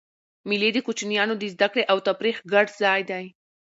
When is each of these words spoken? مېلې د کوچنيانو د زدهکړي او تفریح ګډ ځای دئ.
مېلې 0.47 0.69
د 0.73 0.77
کوچنيانو 0.85 1.33
د 1.37 1.43
زدهکړي 1.53 1.83
او 1.91 1.97
تفریح 2.07 2.37
ګډ 2.53 2.67
ځای 2.81 3.01
دئ. 3.09 3.25